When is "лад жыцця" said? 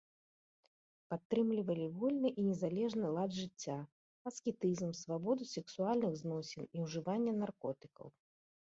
3.17-3.77